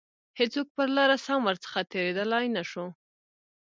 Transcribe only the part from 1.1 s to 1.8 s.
سم ورڅخه